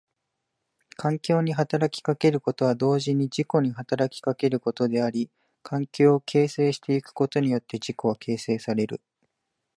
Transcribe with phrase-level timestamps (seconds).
[0.97, 5.29] 環境に働きかけることは同時に自己に働きかけることであり、
[5.61, 8.99] 環境を形成してゆくことによって自己は形成される。